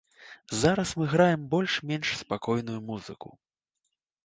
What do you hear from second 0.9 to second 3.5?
мы граем больш-менш спакойную музыку.